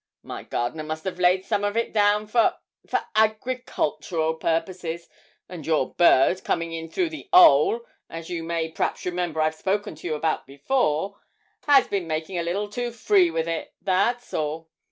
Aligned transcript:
My 0.23 0.41
gardener 0.41 0.81
must 0.81 1.03
have 1.03 1.19
laid 1.19 1.45
some 1.45 1.63
of 1.63 1.77
it 1.77 1.93
down 1.93 2.25
for 2.25 2.57
for 2.87 3.05
agricultural 3.15 4.33
purposes, 4.33 5.07
and 5.47 5.63
your 5.63 5.93
bird, 5.93 6.43
comin' 6.43 6.71
in 6.71 6.89
through 6.89 7.09
the 7.09 7.29
'ole 7.31 7.85
(as 8.09 8.27
you 8.27 8.41
may 8.41 8.71
p'raps 8.71 9.05
remember 9.05 9.39
I've 9.39 9.53
spoke 9.53 9.83
to 9.83 10.07
you 10.07 10.15
about 10.15 10.47
before), 10.47 11.19
has 11.67 11.87
bin 11.87 12.07
makin' 12.07 12.39
a 12.39 12.43
little 12.43 12.67
too 12.67 12.89
free 12.89 13.29
with 13.29 13.47
it, 13.47 13.75
that's 13.79 14.33
all. 14.33 14.71